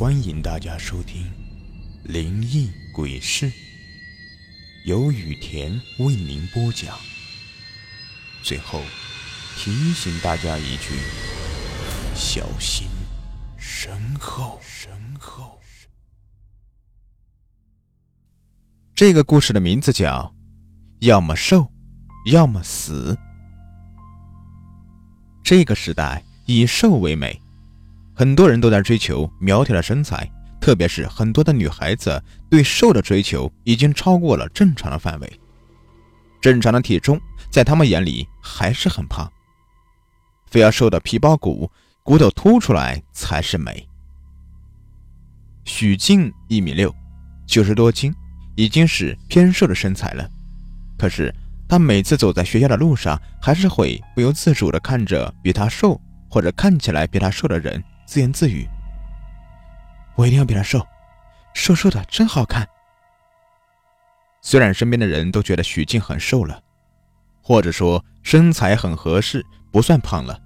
[0.00, 1.24] 欢迎大家收听
[2.10, 3.44] 《灵异鬼事》，
[4.86, 6.98] 由雨田为您播讲。
[8.42, 8.80] 最后
[9.58, 10.94] 提醒大家一句：
[12.14, 12.88] 小心
[13.58, 14.58] 身后。
[14.62, 15.60] 身后。
[18.94, 20.34] 这个故事的名字叫
[21.06, 21.70] 《要么瘦，
[22.24, 23.12] 要么死》。
[25.44, 27.38] 这个时代以瘦为美。
[28.14, 35.40] 很多人都在追求苗条的身材，特别是很多的女孩子对瘦的追求已经超过了正常的范围。
[36.40, 37.20] 正常的体重
[37.50, 39.30] 在他们眼里还是很胖，
[40.46, 41.70] 非要瘦的皮包骨，
[42.02, 43.86] 骨头凸出来才是美。
[45.64, 46.94] 许静一米六，
[47.46, 48.14] 九十多斤，
[48.56, 50.28] 已经是偏瘦的身材了。
[50.98, 51.34] 可是
[51.68, 57.82] 她每次走在学校的路上，还是会不由自主地看着比她瘦或者看起来比她瘦的人。
[58.10, 58.68] 自言自语
[60.18, 60.84] ：“我一定要比他瘦，
[61.54, 62.68] 瘦瘦的真好看。”
[64.42, 66.60] 虽然身边的人都觉得许静很瘦了，
[67.40, 70.36] 或者说身材很合适，不算胖了，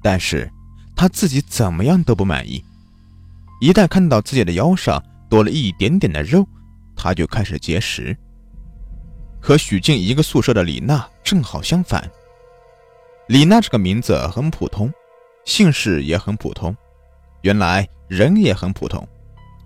[0.00, 0.48] 但是
[0.94, 2.64] 他自己怎么样都不满意。
[3.60, 6.46] 一旦看到自己的腰上多了一点点的肉，
[6.94, 8.16] 他就开始节食。
[9.42, 12.08] 和许静一个宿舍的李娜正好相反。
[13.26, 14.92] 李娜这个名字很普通，
[15.44, 16.72] 姓氏也很普通。
[17.42, 19.06] 原来人也很普通，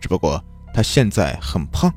[0.00, 1.92] 只不过她现在很胖，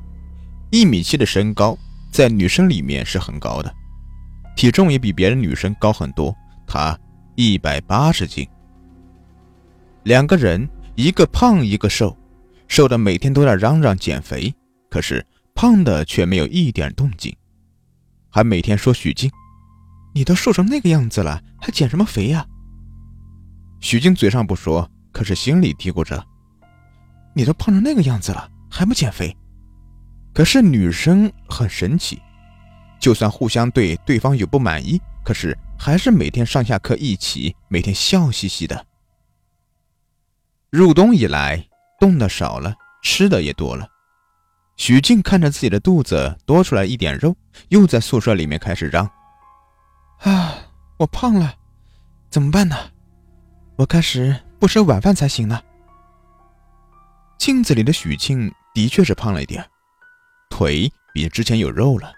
[0.70, 1.76] 一米七的身高
[2.10, 3.72] 在女生里面是很高的，
[4.56, 6.34] 体重也比别的女生高很多。
[6.66, 6.98] 她
[7.36, 8.46] 一百八十斤，
[10.02, 12.16] 两个人一个胖一个瘦，
[12.68, 14.52] 瘦的每天都在嚷嚷减肥，
[14.90, 15.24] 可是
[15.54, 17.34] 胖的却没有一点动静，
[18.28, 19.30] 还每天说许静
[20.14, 22.46] ：“你都瘦成那个样子了，还减什么肥呀？”
[23.80, 24.90] 许静嘴上不说。
[25.12, 26.24] 可是心里嘀咕着
[27.34, 29.36] ：“你都胖成那个样子了，还不减肥？”
[30.32, 32.22] 可是女生很神奇，
[33.00, 38.86] 就算互相对对方有不满意，可是还是每天上下课一起，每天笑嘻嘻的。
[40.70, 41.68] 入冬以来，
[41.98, 43.88] 冻的少了，吃的也多了。
[44.76, 47.36] 许静看着自己的肚子多出来一点肉，
[47.68, 49.10] 又在宿舍里面开始嚷
[50.22, 50.54] ：“啊，
[50.96, 51.54] 我胖了，
[52.30, 52.76] 怎么办呢？
[53.80, 55.58] 我开始……”不吃晚饭才行呢。
[57.38, 59.66] 镜子里的许庆的确是胖了一点，
[60.50, 62.12] 腿比之前有肉了。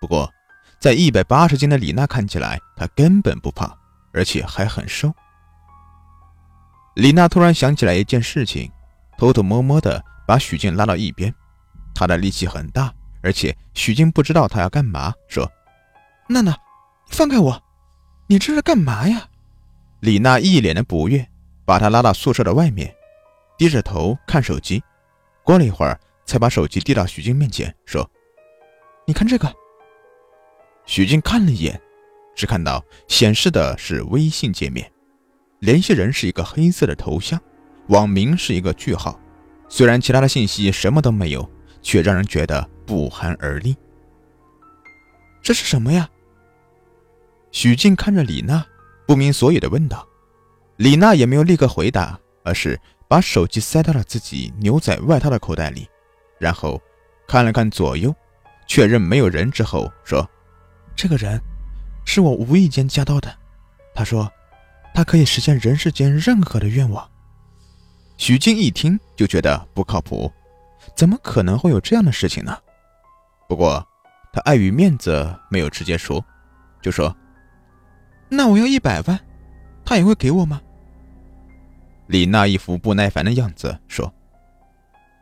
[0.00, 0.32] 不过，
[0.78, 3.76] 在一百八十斤的李娜看起来，她根本不胖，
[4.12, 5.12] 而且还很瘦。
[6.94, 8.70] 李娜突然想起来一件事情，
[9.18, 11.34] 偷偷摸摸的把许静拉到一边。
[11.92, 15.50] 她的力气很大，而且许静不知道她要干嘛，说
[16.30, 16.56] ：“娜娜，
[17.08, 17.60] 放开我！
[18.28, 19.26] 你这是干嘛呀？”
[20.00, 21.26] 李娜一脸的不悦。
[21.62, 22.92] 把他拉到宿舍的外面，
[23.56, 24.82] 低着头看手机，
[25.44, 28.10] 过了一会儿，才把手机递到许静面前，说
[29.06, 29.54] ：“你看这个。”
[30.84, 31.80] 许静看了一眼，
[32.34, 34.90] 只看到显示的是微信界面，
[35.60, 37.40] 联系人是一个黑色的头像，
[37.86, 39.20] 网名是一个句号，
[39.68, 41.48] 虽然其他的信息什么都没有，
[41.82, 43.76] 却让人觉得不寒而栗。
[45.40, 46.10] 这是什么呀？
[47.52, 48.66] 许静看着李娜，
[49.10, 50.06] 不明所以的问道。
[50.76, 55.88] 李娜也没有立刻回答，而是把手机塞到了自己牛仔外套的口袋里，
[56.38, 56.80] 然后
[57.26, 58.14] 看了看左右，
[58.68, 60.24] 确认没有人之后说
[60.94, 61.40] ：“这个人
[62.04, 63.36] 是我无意间加到的。”
[63.96, 64.30] 他说
[64.94, 67.10] ：“他可以实现人世间任何的愿望。”
[68.16, 70.32] 许静一听就觉得不靠谱，
[70.94, 72.56] 怎么可能会有这样的事情呢？
[73.48, 73.84] 不过
[74.32, 76.24] 他碍于面子没有直接说，
[76.80, 77.12] 就说
[78.30, 79.20] ：“那我要一百万，
[79.84, 80.62] 他也会给我吗？”
[82.06, 84.12] 李娜一副不耐烦的样子说：“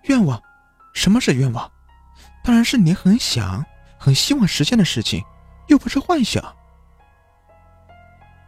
[0.04, 0.40] 愿望，
[0.94, 1.70] 什么是愿望？
[2.44, 3.64] 当然是你很想、
[3.98, 5.22] 很希望实现的事情，
[5.66, 6.42] 又不是幻想。”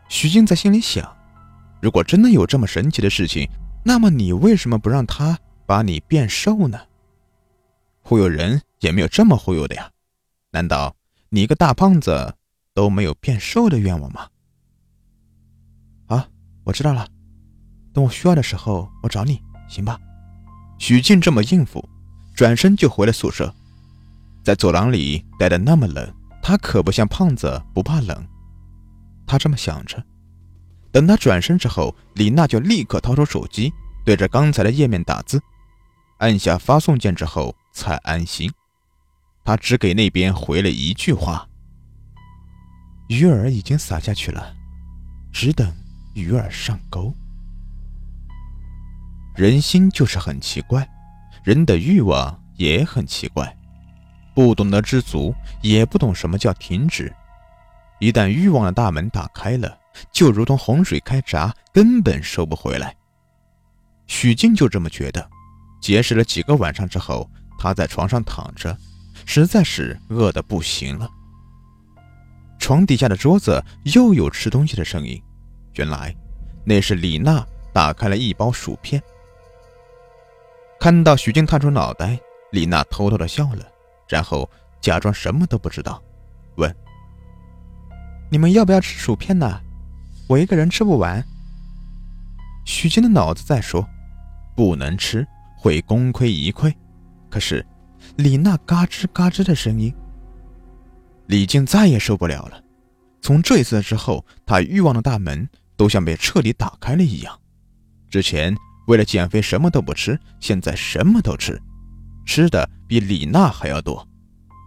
[0.09, 1.17] 徐静在心里想
[1.83, 3.49] ：“如果真的有这么神奇的事情，
[3.85, 6.81] 那么你为什么不让他把你变瘦呢？
[8.03, 9.91] 忽悠人也没有这么忽悠的呀？
[10.51, 10.97] 难道
[11.29, 12.35] 你一个大胖子
[12.75, 14.27] 都没有变瘦的愿望吗？”
[16.71, 17.05] 我知道了。
[17.93, 19.99] 等我需要的时候，我找你，行吧？
[20.79, 21.85] 许静这么应付，
[22.33, 23.53] 转身就回了宿舍。
[24.45, 28.25] 在走廊里待得那么冷，他可不像胖子不怕冷。
[29.27, 30.01] 他这么想着。
[30.93, 33.73] 等他转身之后，李娜就立刻掏出手机，
[34.05, 35.43] 对着刚才的页面打字，
[36.19, 38.49] 按下发送键之后才安心。
[39.45, 41.49] 他只给那边回了一句话
[43.11, 44.55] ：“鱼饵已经撒下去了，
[45.33, 45.69] 只等
[46.21, 47.15] 鱼饵上钩。”
[49.35, 50.87] 人心就是很奇怪，
[51.43, 53.57] 人的欲望也很奇怪，
[54.35, 57.11] 不懂得知足，也不懂什么叫停止。
[57.99, 59.79] 一旦欲望的大门打开了，
[60.13, 62.95] 就如同洪水开闸，根本收不回来。
[64.07, 65.29] 许静就这么觉得。
[65.81, 68.77] 结识了几个晚上之后，他在床上躺着，
[69.25, 71.09] 实在是饿得不行了。
[72.59, 75.23] 床底下的桌子又有吃东西的声音，
[75.81, 76.15] 原来
[76.63, 77.43] 那是李娜
[77.73, 79.03] 打开了一包薯片。
[80.79, 82.21] 看到许静探出脑袋，
[82.53, 83.67] 李娜偷偷的笑了，
[84.07, 84.49] 然后
[84.79, 86.03] 假装什么都不知道，
[86.57, 86.75] 问
[88.31, 89.59] ：“你们要不要吃薯片呢？
[90.29, 91.25] 我一个人吃不完。”
[92.67, 93.89] 许静的脑子在说
[94.55, 95.27] ：“不能吃。”
[95.57, 96.75] 会功亏一篑，
[97.29, 97.65] 可是
[98.17, 99.95] 李娜嘎吱嘎吱的声音，
[101.27, 102.63] 李静再也受不了了。
[103.21, 105.47] 从这一次之后，他欲望的大门
[105.81, 107.41] 都像被彻底打开了一样。
[108.11, 108.55] 之前
[108.87, 111.59] 为了减肥什么都不吃，现在什么都吃，
[112.27, 114.07] 吃的比李娜还要多。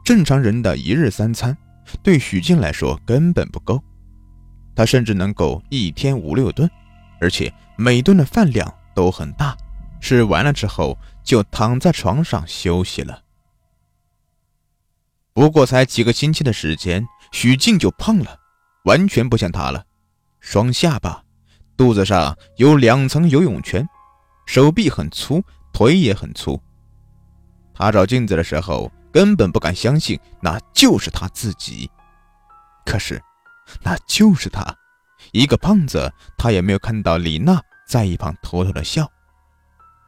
[0.03, 1.55] 正常人的一日三餐，
[2.01, 3.79] 对许静来说根本不够，
[4.75, 6.67] 他甚至能够一天五六顿，
[7.21, 9.55] 而且每顿的饭量都很大。
[10.01, 13.21] 吃完了之后，就躺在床上休息了。
[15.31, 18.39] 不过才几个星期的时间，许静就胖了，
[18.85, 19.85] 完全不像她了。
[20.43, 21.23] 双下巴，
[21.77, 23.87] 肚子上有两层游泳圈，
[24.45, 25.41] 手臂很粗，
[25.71, 26.61] 腿也很粗。
[27.73, 31.89] 他照镜子的时候，根本不敢相信那就是他自己。
[32.85, 33.23] 可是，
[33.81, 34.75] 那就是他，
[35.31, 36.11] 一个胖子。
[36.37, 39.09] 他也没有看到李娜在一旁偷偷的笑。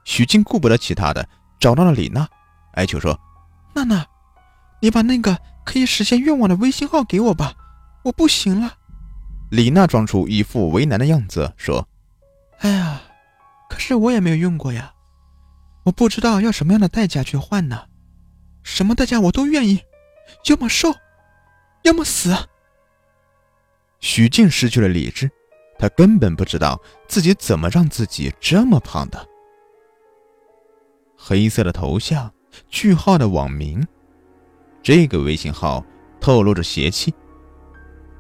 [0.04, 1.26] 许静顾不得其他的，
[1.62, 2.28] 找到了李娜，
[2.74, 3.18] 哀求说
[3.74, 4.06] ：“娜娜，
[4.82, 7.54] 你把那个可以实现愿望的微信号给我吧，
[8.04, 8.74] 我不行了。”
[9.50, 11.88] 李娜装出一副为难的样子说
[12.60, 13.02] ：“哎呀，
[13.70, 14.94] 可是我也没有用过呀，
[15.84, 17.88] 我不知道要什么样的代价去换呢，
[18.64, 19.82] 什么代价我都愿意，
[20.48, 20.94] 要么瘦，
[21.84, 22.36] 要么死。”
[24.02, 25.32] 许静失去了理智，
[25.80, 29.28] 她根本不知道自己怎么让自己这么胖的。
[31.16, 32.32] 黑色的头像，
[32.70, 33.88] 句号的网名，
[34.84, 35.84] 这个微信号
[36.20, 37.14] 透露着邪气。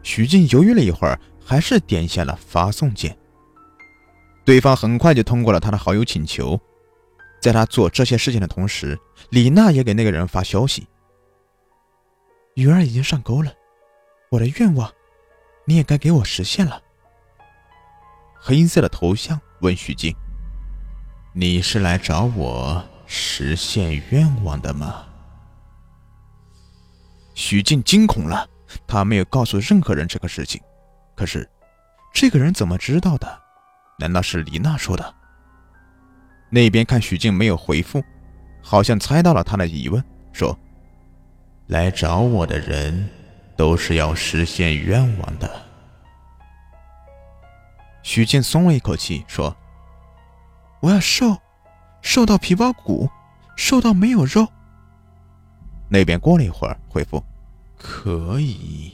[0.05, 3.17] 徐静犹豫了一会儿，还是点下了发送键。
[4.45, 6.57] 对方很快就通过了他的好友请求。
[7.41, 8.97] 在他做这些事情的同时，
[9.31, 10.87] 李娜也给那个人发消息
[12.53, 13.51] ：“鱼儿已经上钩了，
[14.29, 14.91] 我的愿望，
[15.65, 16.79] 你也该给我实现了。”
[18.39, 20.15] 黑色的头像问徐静
[21.33, 25.05] ：“你是来找我？”实现愿望的吗？
[27.33, 28.47] 许静惊恐了，
[28.87, 30.61] 他没有告诉任何人这个事情。
[31.15, 31.49] 可是，
[32.13, 33.41] 这个人怎么知道的？
[33.97, 35.13] 难道是李娜说的？
[36.49, 38.03] 那边看许静没有回复，
[38.61, 40.57] 好像猜到了他的疑问，说
[41.67, 43.09] ：“来找我的人，
[43.55, 45.49] 都是要实现愿望的。”
[48.03, 49.55] 许静松了一口气，说
[50.81, 51.35] ：“我要瘦。”
[52.01, 53.09] 瘦到皮包骨，
[53.57, 54.47] 瘦到没有肉。
[55.89, 57.23] 那边过了一会儿，回复
[57.77, 58.91] ：“可以。”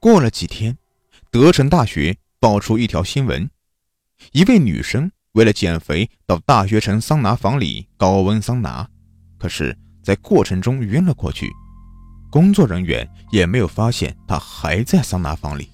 [0.00, 0.76] 过了几天，
[1.30, 3.48] 德城大学爆出一条新闻：
[4.32, 8.88] 一位女生为了减肥到大学城桑拿房里高温桑拿，
[9.38, 11.50] 可是，在过程中晕了过去。
[12.30, 15.70] 工作人员也没有发现她还在桑拿房里，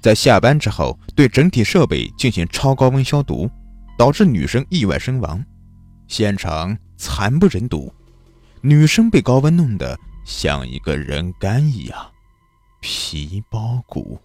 [0.00, 3.50] 在下班之后对整体设备进行超高温消毒。
[3.98, 5.44] 导致女生意外身亡，
[6.06, 7.92] 现场惨不忍睹，
[8.60, 12.12] 女生被高温弄得像一个人干一样，
[12.80, 14.20] 皮包骨。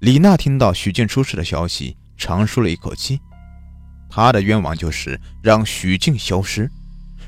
[0.00, 3.18] 李娜听到许静出事的消息，长舒了一口气。
[4.10, 6.70] 她的愿望就是让许静消失，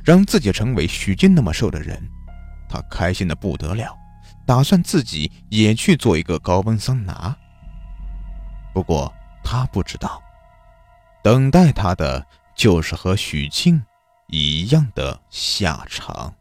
[0.05, 1.99] 让自己成为许静那么瘦的人。
[2.69, 3.97] 她开心的不得了，
[4.47, 7.35] 打算自己也去做一个高温桑拿。
[8.75, 9.11] 不过
[9.43, 10.23] 她不知道。
[11.25, 13.83] 等待他的就是和许庆
[14.27, 16.35] 一样的下场。